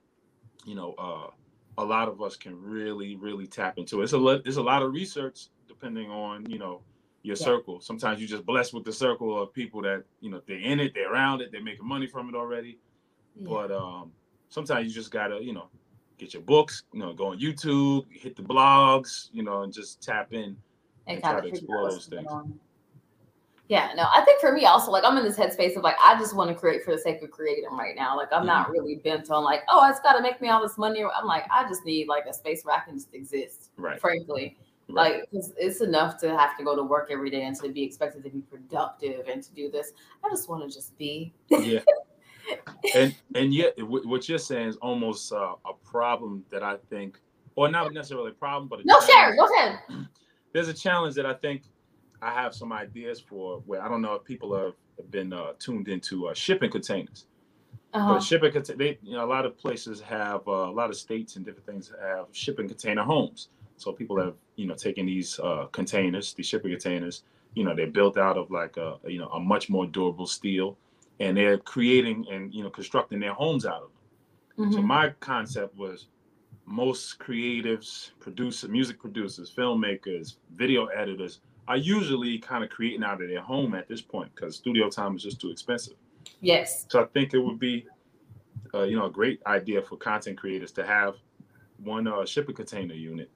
[0.66, 1.28] you know, uh,
[1.78, 4.02] a lot of us can really really tap into.
[4.02, 4.42] It's a lot.
[4.46, 6.82] It's a lot of research depending on you know
[7.24, 7.44] your yeah.
[7.44, 7.82] circle.
[7.82, 10.94] Sometimes you're just blessed with the circle of people that you know they're in it,
[10.94, 12.78] they're around it, they're making money from it already.
[13.36, 13.48] Yeah.
[13.50, 14.12] But um,
[14.50, 15.68] sometimes you just gotta you know
[16.18, 20.02] get your books, you know, go on YouTube, hit the blogs, you know, and just
[20.02, 20.58] tap in and,
[21.08, 22.28] and try to explore those things.
[23.68, 26.18] Yeah, no, I think for me also, like I'm in this headspace of like I
[26.20, 28.16] just want to create for the sake of creating right now.
[28.16, 28.48] Like I'm mm-hmm.
[28.48, 31.04] not really bent on like, oh, it's got to make me all this money.
[31.04, 33.72] I'm like, I just need like a space where I can just exist.
[33.76, 34.00] Right.
[34.00, 34.56] Frankly,
[34.90, 35.14] right.
[35.14, 37.82] like it's, it's enough to have to go to work every day and to be
[37.82, 39.94] expected to be productive and to do this.
[40.24, 41.34] I just want to just be.
[41.50, 41.80] yeah.
[42.96, 47.20] and and yet what you're saying is almost uh, a problem that I think,
[47.56, 49.80] or not necessarily a problem, but a no, share, go ahead.
[50.54, 51.64] There's a challenge that I think
[52.22, 53.62] I have some ideas for.
[53.66, 54.74] Where I don't know if people have
[55.12, 57.26] been uh, tuned into uh, shipping containers.
[57.94, 58.16] Uh-huh.
[58.16, 61.38] But shipping they, you know, a lot of places have uh, a lot of states
[61.38, 63.50] and different things have shipping container homes.
[63.78, 67.24] So people have you know taken these uh, containers, these shipping containers.
[67.54, 70.78] You know, they're built out of like a you know a much more durable steel
[71.20, 74.66] and they're creating and you know constructing their homes out of them.
[74.66, 74.74] Mm-hmm.
[74.74, 76.08] So my concept was
[76.66, 83.30] most creatives, producers, music producers, filmmakers, video editors are usually kind of creating out of
[83.30, 85.96] their home at this point because studio time is just too expensive.
[86.42, 86.86] Yes.
[86.90, 87.86] So I think it would be,
[88.74, 91.16] uh, you know, a great idea for content creators to have
[91.78, 93.30] one uh, shipping container unit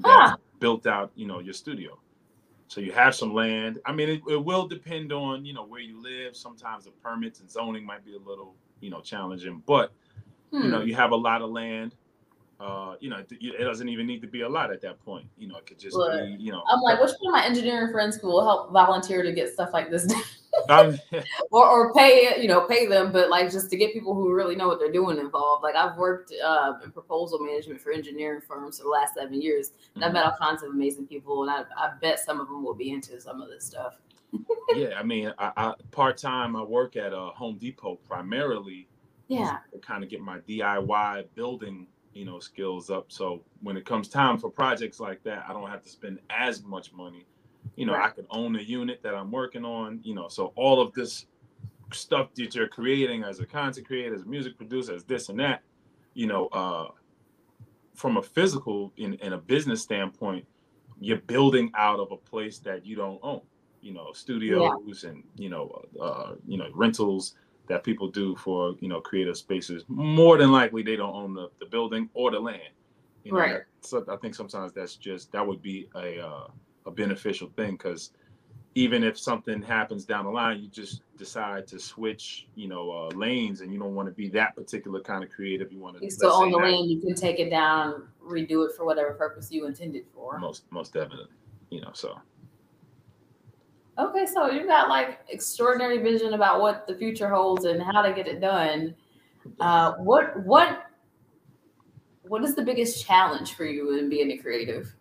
[0.00, 1.98] that built out, you know, your studio.
[2.68, 3.78] So you have some land.
[3.86, 6.36] I mean, it, it, will depend on you know where you live.
[6.36, 9.92] Sometimes the permits and zoning might be a little you know challenging, but
[10.50, 10.62] hmm.
[10.62, 10.88] you know hmm.
[10.88, 11.94] you have a lot of land.
[12.58, 15.26] Uh, you know, it doesn't even need to be a lot at that point.
[15.36, 16.62] You know, it could just but be, you know.
[16.70, 19.70] I'm like, which one of my engineering friends who will help volunteer to get stuff
[19.74, 20.22] like this done?
[20.68, 20.98] um,
[21.50, 24.56] or, or pay you know pay them but like just to get people who really
[24.56, 28.78] know what they're doing involved like i've worked uh, in proposal management for engineering firms
[28.78, 30.42] for the last seven years and i've met mm-hmm.
[30.42, 33.20] all kinds of amazing people and i, I bet some of them will be into
[33.20, 33.98] some of this stuff
[34.74, 38.88] yeah i mean I, I part-time i work at a uh, home depot primarily
[39.28, 43.84] yeah to kind of get my diy building you know skills up so when it
[43.84, 47.26] comes time for projects like that i don't have to spend as much money
[47.76, 48.06] you know right.
[48.06, 51.26] i could own a unit that i'm working on you know so all of this
[51.92, 55.38] stuff that you're creating as a content creator as a music producer as this and
[55.38, 55.62] that
[56.14, 56.88] you know uh
[57.94, 60.44] from a physical in, in a business standpoint
[60.98, 63.42] you're building out of a place that you don't own
[63.82, 65.10] you know studios yeah.
[65.10, 67.34] and you know uh you know rentals
[67.68, 71.48] that people do for you know creative spaces more than likely they don't own the,
[71.60, 72.60] the building or the land
[73.24, 76.46] you know, right so i think sometimes that's just that would be a uh
[76.86, 78.10] a beneficial thing because
[78.76, 83.08] even if something happens down the line, you just decide to switch, you know, uh,
[83.16, 85.72] lanes, and you don't want to be that particular kind of creative.
[85.72, 86.04] You want to.
[86.04, 86.86] You still own the lane.
[86.86, 90.38] You can take it down, redo it for whatever purpose you intended for.
[90.38, 91.32] Most, most definitely,
[91.70, 91.90] you know.
[91.94, 92.20] So.
[93.98, 98.12] Okay, so you've got like extraordinary vision about what the future holds and how to
[98.12, 98.94] get it done.
[99.60, 100.86] Uh, what what
[102.22, 104.94] what is the biggest challenge for you in being a creative?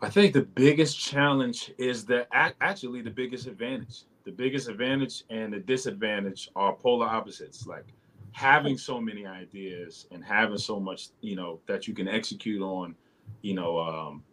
[0.00, 4.02] I think the biggest challenge is that actually the biggest advantage.
[4.24, 7.66] The biggest advantage and the disadvantage are polar opposites.
[7.66, 7.86] Like
[8.32, 12.96] having so many ideas and having so much, you know, that you can execute on,
[13.42, 14.24] you know, um,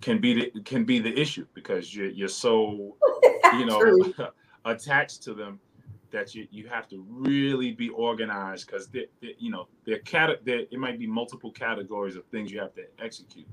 [0.00, 2.96] can be the can be the issue because you're you're so,
[3.54, 4.12] you know,
[4.64, 5.60] attached to them
[6.10, 8.88] that you, you have to really be organized because
[9.20, 13.46] you know there cat it might be multiple categories of things you have to execute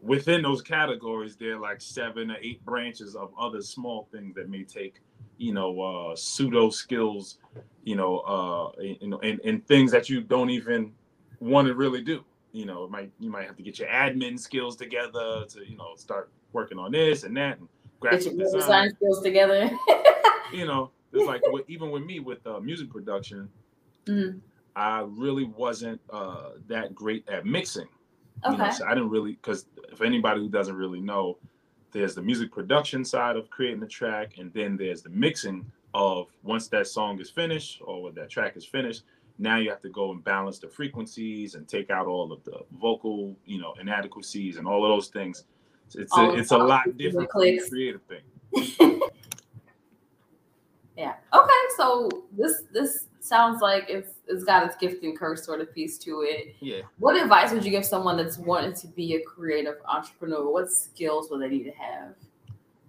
[0.00, 4.48] within those categories, there are like seven or eight branches of other small things that
[4.48, 5.00] may take,
[5.36, 7.38] you know, uh, pseudo skills,
[7.84, 10.92] you know, uh, you know, and, and things that you don't even
[11.40, 12.24] want to really do.
[12.52, 15.76] You know, it might you might have to get your admin skills together to, you
[15.76, 17.68] know, start working on this and that and
[18.00, 18.60] graphic design.
[18.60, 19.70] design skills together.
[20.52, 23.48] you know, it's like even with me with uh, music production,
[24.06, 24.38] mm-hmm.
[24.76, 27.88] I really wasn't uh, that great at mixing.
[28.44, 28.52] Okay.
[28.52, 31.38] You know, so I didn't really because if anybody who doesn't really know,
[31.92, 36.28] there's the music production side of creating the track, and then there's the mixing of
[36.42, 39.02] once that song is finished or when that track is finished.
[39.38, 42.60] Now you have to go and balance the frequencies and take out all of the
[42.80, 45.44] vocal, you know, inadequacies and all of those things.
[45.94, 48.20] It's a, it's a lot different from the creative thing.
[50.96, 51.14] yeah.
[51.32, 51.52] Okay.
[51.76, 55.98] So this this sounds like it's it's got its gift and curse sort of piece
[55.98, 56.56] to it.
[56.60, 56.80] Yeah.
[56.98, 60.50] What advice would you give someone that's wanting to be a creative entrepreneur?
[60.50, 62.14] What skills would they need to have?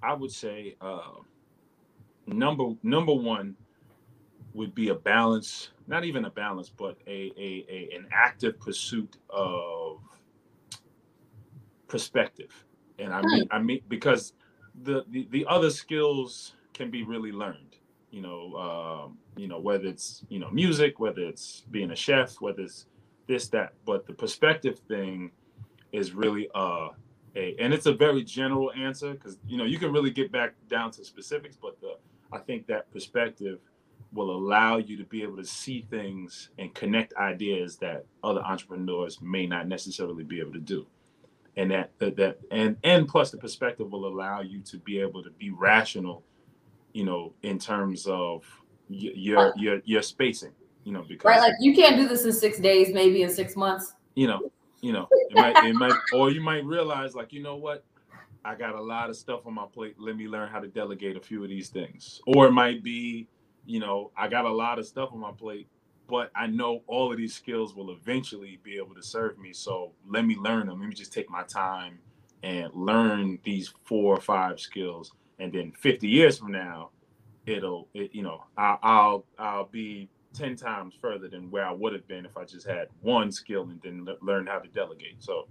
[0.02, 1.12] I would say uh,
[2.26, 3.56] number number one
[4.54, 9.18] would be a balance, not even a balance, but a, a, a an active pursuit
[9.30, 10.02] of
[11.88, 12.66] perspective.
[12.98, 14.34] And I mean, I mean, because
[14.84, 17.78] the, the, the other skills can be really learned,
[18.12, 22.36] you know, um, you know, whether it's, you know, music, whether it's being a chef,
[22.42, 22.86] whether it's
[23.28, 25.32] this, that, but the perspective thing
[25.92, 26.90] is really, uh,
[27.36, 30.56] a, and it's a very general answer because, you know, you can really get back
[30.70, 31.96] down to specifics, but the,
[32.32, 33.60] I think that perspective
[34.14, 39.20] will allow you to be able to see things and connect ideas that other entrepreneurs
[39.22, 40.88] may not necessarily be able to do.
[41.58, 45.24] And that that, that and and plus the perspective will allow you to be able
[45.24, 46.24] to be rational
[46.94, 48.44] you know in terms of
[48.90, 52.34] y- your your your spacing you know because right like you can't do this in
[52.34, 53.94] six days maybe in six months.
[54.16, 54.42] You know
[54.82, 57.86] you know it might it might or you might realize like you know what?
[58.46, 59.96] I got a lot of stuff on my plate.
[60.00, 62.22] Let me learn how to delegate a few of these things.
[62.26, 63.28] Or it might be
[63.70, 65.68] you know i got a lot of stuff on my plate
[66.10, 69.54] but I know all of these skills will eventually be able to serve me.
[69.54, 70.80] So let me learn them.
[70.80, 72.00] Let me just take my time
[72.42, 75.14] and learn these four or five skills.
[75.38, 76.90] And then 50 years from now,
[77.46, 81.94] it'll, it, you know, I'll, I'll, I'll be 10 times further than where I would
[81.94, 85.18] have been if I just had one skill and then learn how to delegate.
[85.20, 85.48] So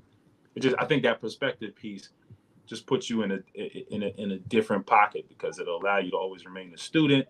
[0.57, 2.11] it just, I think that perspective piece
[2.66, 6.11] just puts you in a, in a, in a different pocket because it'll allow you
[6.11, 7.28] to always remain a student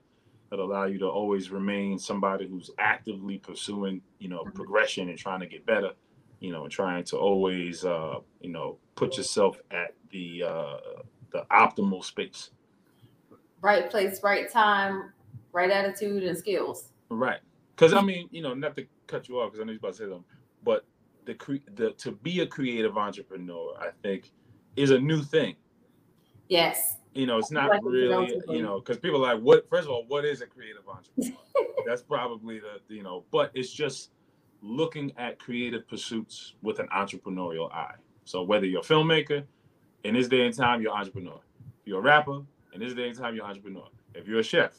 [0.51, 4.51] that allow you to always remain somebody who's actively pursuing, you know, mm-hmm.
[4.51, 5.93] progression and trying to get better,
[6.41, 10.77] you know, and trying to always, uh, you know, put yourself at the uh,
[11.33, 12.51] the optimal space.
[13.61, 15.13] Right place, right time,
[15.53, 16.93] right attitude, and skills.
[17.11, 17.41] Right,
[17.75, 19.93] because I mean, you know, not to cut you off, because I know you're about
[19.93, 20.25] to say them,
[20.65, 20.87] but
[21.25, 24.31] the cre- the to be a creative entrepreneur, I think,
[24.77, 25.57] is a new thing.
[26.49, 29.69] Yes you know, it's not like really, you know, because people are like, what?
[29.69, 31.39] First of all, what is a creative entrepreneur?
[31.87, 34.11] That's probably the, you know, but it's just
[34.61, 37.95] looking at creative pursuits with an entrepreneurial eye.
[38.25, 39.45] So whether you're a filmmaker,
[40.05, 41.41] in this day and time, you're an entrepreneur.
[41.81, 42.41] If you're a rapper,
[42.73, 43.89] in this day and time, you're an entrepreneur.
[44.15, 44.75] If you're a chef,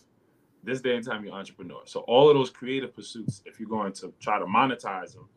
[0.63, 1.81] this day and time, you're an entrepreneur.
[1.85, 5.27] So all of those creative pursuits, if you're going to try to monetize them,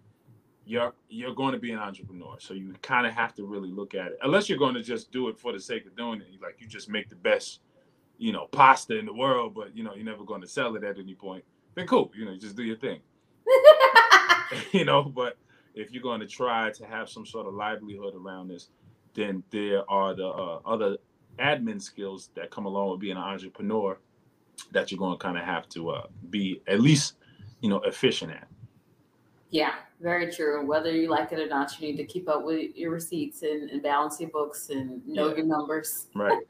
[0.65, 2.37] you're you're going to be an entrepreneur.
[2.39, 4.19] So you kind of have to really look at it.
[4.23, 6.27] Unless you're going to just do it for the sake of doing it.
[6.41, 7.61] Like you just make the best,
[8.19, 10.85] you know, pasta in the world, but you know, you're never going to sell it
[10.85, 11.45] at any point.
[11.75, 13.01] Then cool, you know, just do your thing.
[14.73, 15.37] you know, but
[15.75, 18.69] if you're going to try to have some sort of livelihood around this,
[19.15, 20.97] then there are the uh, other
[21.39, 23.99] admin skills that come along with being an entrepreneur
[24.73, 27.15] that you're going to kind of have to uh, be at least,
[27.61, 28.49] you know, efficient at.
[29.53, 30.65] Yeah, very true.
[30.67, 33.71] Whether you like it or not, you need to keep up with your receipts and,
[33.71, 35.37] and balance your books and know yeah.
[35.37, 36.07] your numbers.
[36.15, 36.43] Right.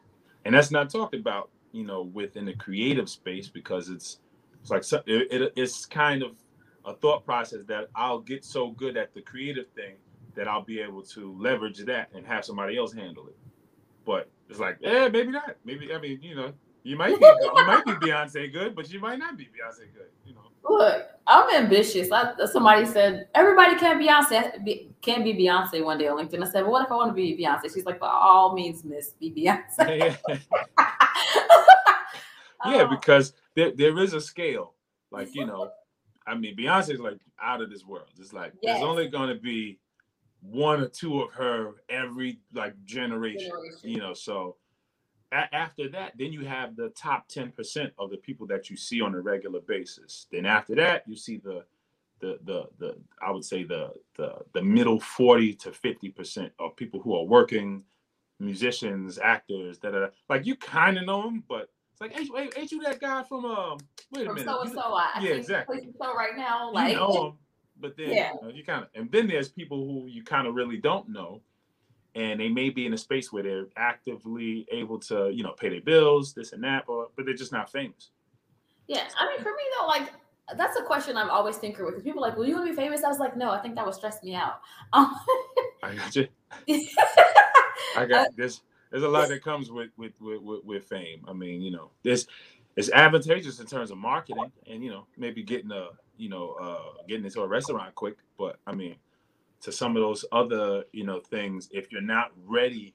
[0.44, 4.20] and that's not talked about, you know, within the creative space because it's
[4.60, 6.36] it's like it, it, it's kind of
[6.84, 9.96] a thought process that I'll get so good at the creative thing
[10.36, 13.36] that I'll be able to leverage that and have somebody else handle it.
[14.06, 15.56] But it's like, yeah, maybe not.
[15.64, 16.52] Maybe I mean, you know,
[16.84, 20.10] you might be you might be Beyonce good, but you might not be Beyonce good.
[20.24, 20.51] You know.
[20.68, 22.10] Look, I'm ambitious.
[22.10, 26.42] I, somebody said everybody can Beyonce be, can be Beyonce one day on LinkedIn.
[26.42, 27.72] I said, well, what if I want to be Beyonce?
[27.72, 30.16] She's like, by all means, Miss, be Beyonce.
[32.64, 34.74] yeah, um, because there, there is a scale.
[35.10, 35.70] Like you know,
[36.26, 38.08] I mean, Beyonce is like out of this world.
[38.18, 38.78] It's like yes.
[38.78, 39.78] there's only going to be
[40.40, 43.90] one or two of her every like generation, generation.
[43.90, 44.56] You know, so
[45.32, 49.00] a- after that, then you have the top 10% of the people that you see
[49.00, 50.26] on a regular basis.
[50.30, 51.64] Then after that, you see the
[52.20, 57.00] the the the I would say the the the middle 40 to 50% of people
[57.00, 57.82] who are working,
[58.38, 62.72] musicians, actors, that are like you kind of know them, but it's like, ain't, ain't,
[62.72, 63.78] you that guy from um
[64.12, 64.50] wait a from minute.
[64.50, 65.88] So and so I yeah, exactly.
[66.00, 67.32] So right now, like you know him,
[67.80, 68.32] but then yeah.
[68.34, 71.08] you, know, you kind of and then there's people who you kind of really don't
[71.08, 71.42] know
[72.14, 75.68] and they may be in a space where they're actively able to, you know, pay
[75.68, 78.10] their bills, this and that, but but they're just not famous.
[78.88, 80.12] Yeah, I mean, for me though, like
[80.56, 82.72] that's a question I'm always thinking with because people are like, "Will you want to
[82.72, 84.60] be famous?" I was like, "No, I think that would stress me out."
[84.92, 85.14] Um,
[85.82, 86.28] I got you.
[87.96, 88.60] I got uh, there's
[88.92, 91.24] a lot that comes with, with with with fame.
[91.26, 92.26] I mean, you know, there's
[92.76, 97.02] it's advantageous in terms of marketing and you know maybe getting a you know uh
[97.08, 98.96] getting into a restaurant quick, but I mean
[99.62, 102.94] to some of those other you know things if you're not ready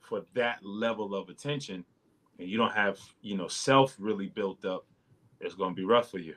[0.00, 1.84] for that level of attention
[2.38, 4.84] and you don't have you know self really built up
[5.40, 6.34] it's going to be rough for you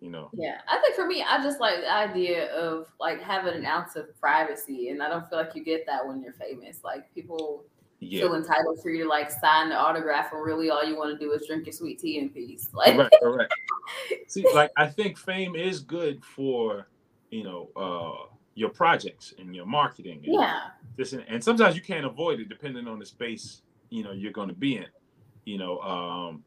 [0.00, 3.54] you know yeah i think for me i just like the idea of like having
[3.54, 6.78] an ounce of privacy and i don't feel like you get that when you're famous
[6.82, 7.64] like people
[8.00, 8.22] yeah.
[8.22, 11.24] feel entitled for you to like sign the autograph and really all you want to
[11.24, 12.68] do is drink your sweet tea in peace.
[12.72, 13.48] Like right, right.
[14.26, 16.88] See, like I think fame is good for,
[17.30, 18.29] you know, uh
[18.60, 20.20] your projects and your marketing.
[20.24, 20.60] And yeah.
[20.96, 24.32] This and, and sometimes you can't avoid it depending on the space, you know, you're
[24.32, 24.86] gonna be in.
[25.46, 26.44] You know, um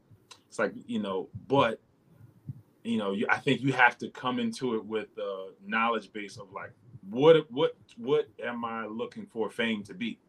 [0.48, 1.82] it's like, you know, but
[2.84, 6.38] you know, you, I think you have to come into it with a knowledge base
[6.38, 6.72] of like
[7.10, 10.20] what what what am I looking for fame to be?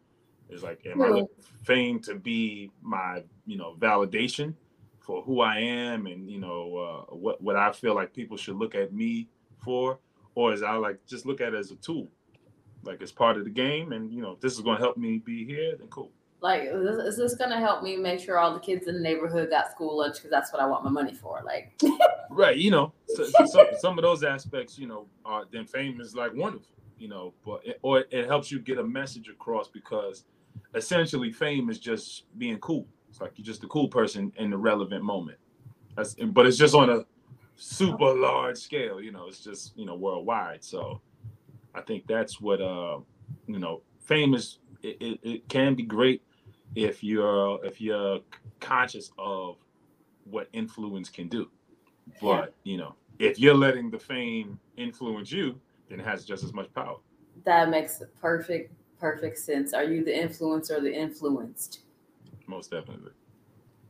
[0.48, 4.54] It's like, am I looking fame to be my, you know, validation
[5.00, 8.56] for who I am and you know uh, what what I feel like people should
[8.56, 9.28] look at me
[9.62, 9.98] for,
[10.34, 12.08] or is I like just look at it as a tool,
[12.82, 14.96] like it's part of the game, and you know, if this is going to help
[14.96, 16.10] me be here, then cool.
[16.40, 19.48] Like, is this going to help me make sure all the kids in the neighborhood
[19.48, 21.40] got school lunch because that's what I want my money for?
[21.42, 21.72] Like,
[22.30, 26.02] right, you know, so, so some, some of those aspects, you know, are then fame
[26.02, 29.68] is like wonderful, you know, but it, or it helps you get a message across
[29.68, 30.24] because
[30.74, 32.86] essentially fame is just being cool.
[33.08, 35.38] It's like you're just a cool person in the relevant moment.
[35.96, 37.06] That's but it's just on a
[37.56, 40.64] super large scale, you know, it's just, you know, worldwide.
[40.64, 41.00] So
[41.74, 42.98] I think that's what uh
[43.46, 46.22] you know, fame is it, it, it can be great
[46.74, 48.20] if you're if you're
[48.60, 49.56] conscious of
[50.24, 51.50] what influence can do.
[52.20, 56.52] But you know, if you're letting the fame influence you, then it has just as
[56.52, 56.96] much power.
[57.44, 59.74] That makes perfect perfect sense.
[59.74, 61.80] Are you the influencer or the influenced?
[62.46, 63.12] Most definitely.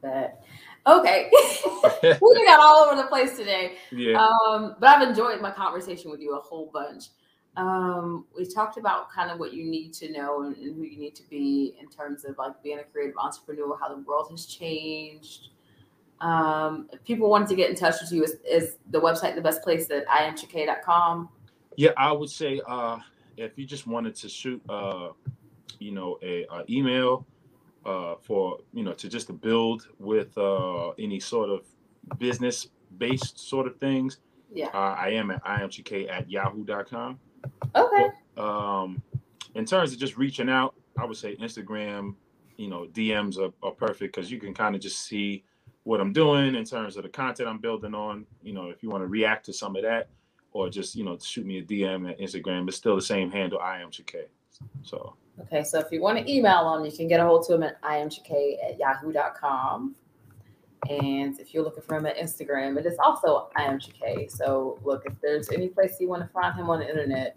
[0.02, 0.44] That
[0.86, 1.30] okay.
[2.02, 3.76] we got all over the place today.
[3.90, 4.18] Yeah.
[4.18, 7.04] Um, but I've enjoyed my conversation with you a whole bunch.
[7.56, 10.98] Um, we talked about kind of what you need to know and, and, who you
[10.98, 14.46] need to be in terms of like being a creative entrepreneur, how the world has
[14.46, 15.50] changed.
[16.20, 19.40] Um, if people wanted to get in touch with you, is, is the website the
[19.40, 21.28] best place that iamchakay.com?
[21.76, 22.98] Yeah, I would say uh,
[23.36, 25.10] if you just wanted to shoot, uh,
[25.78, 27.24] you know, a, a email
[27.84, 31.62] uh, for you know to just to build with uh, any sort of
[32.18, 32.68] business
[32.98, 34.18] based sort of things.
[34.52, 34.68] Yeah.
[34.68, 37.18] Uh, I am at iamchakay at yahoo.com.
[37.74, 38.08] Okay.
[38.34, 39.02] But, um,
[39.54, 42.14] in terms of just reaching out, I would say Instagram,
[42.56, 45.44] you know, DMs are, are perfect because you can kind of just see
[45.82, 48.26] what I'm doing in terms of the content I'm building on.
[48.42, 50.08] You know, if you want to react to some of that,
[50.52, 52.68] or just you know shoot me a DM at Instagram.
[52.68, 53.58] It's still the same handle.
[53.58, 54.26] I am Chakay.
[54.82, 55.16] So.
[55.40, 57.62] Okay, so if you want to email him, you can get a hold to him
[57.62, 59.94] at iamchakay at yahoo.com.
[60.88, 64.30] And if you're looking for him at Instagram, it is also iamchakay.
[64.30, 67.36] So look, if there's any place you want to find him on the internet,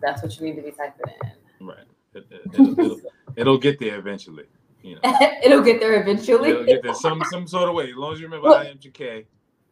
[0.00, 1.66] that's what you need to be typing in.
[1.66, 1.78] Right.
[2.14, 2.24] It,
[2.58, 3.04] will it,
[3.36, 4.44] it'll get there eventually.
[4.82, 5.00] You know.
[5.42, 6.50] it'll get there eventually.
[6.50, 7.90] It'll get there some some sort of way.
[7.90, 9.24] As long as you remember well, I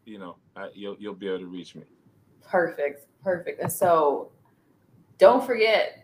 [0.05, 1.83] you know, I, you'll you'll be able to reach me.
[2.43, 3.07] Perfect.
[3.23, 3.61] Perfect.
[3.61, 4.31] And so
[5.19, 6.02] don't forget,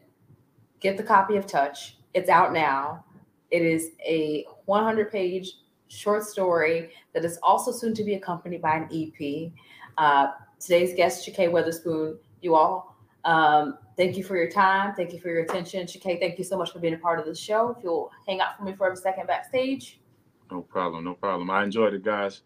[0.80, 1.96] get the copy of Touch.
[2.14, 3.04] It's out now.
[3.50, 5.52] It is a 100 page
[5.88, 9.50] short story that is also soon to be accompanied by an EP.
[9.96, 14.94] Uh, today's guest, Chakay Witherspoon, you all, um, thank you for your time.
[14.94, 15.86] Thank you for your attention.
[15.86, 17.74] Chike, thank you so much for being a part of the show.
[17.76, 20.00] If you'll hang out for me for a second backstage.
[20.50, 21.04] No problem.
[21.04, 21.50] No problem.
[21.50, 22.42] I enjoyed it, guys.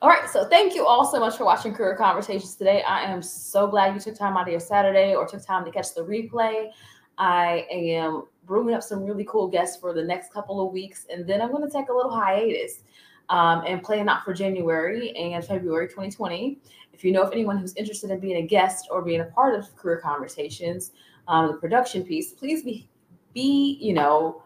[0.00, 2.82] All right, so thank you all so much for watching Career Conversations today.
[2.82, 5.72] I am so glad you took time out of your Saturday or took time to
[5.72, 6.70] catch the replay.
[7.18, 11.26] I am bringing up some really cool guests for the next couple of weeks, and
[11.26, 12.84] then I'm going to take a little hiatus
[13.28, 16.60] um, and plan out for January and February 2020.
[16.92, 19.58] If you know of anyone who's interested in being a guest or being a part
[19.58, 20.92] of Career Conversations,
[21.26, 22.88] um, the production piece, please be
[23.34, 24.44] be you know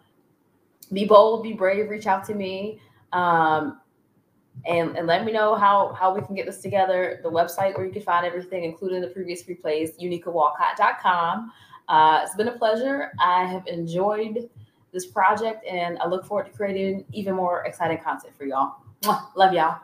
[0.95, 2.81] be bold, be brave, reach out to me.
[3.13, 3.82] Um,
[4.67, 7.21] and, and let me know how how we can get this together.
[7.23, 11.53] The website where you can find everything, including the previous replays, unikawalcott.com.
[11.89, 13.13] Uh, it's been a pleasure.
[13.21, 14.49] I have enjoyed
[14.93, 18.77] this project, and I look forward to creating even more exciting content for y'all.
[19.37, 19.81] Love y'all.